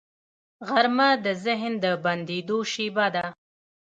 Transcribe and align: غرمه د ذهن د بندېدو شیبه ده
غرمه 0.67 1.09
د 1.25 1.27
ذهن 1.45 1.73
د 1.83 1.85
بندېدو 2.03 2.57
شیبه 2.71 3.07
ده 3.15 3.25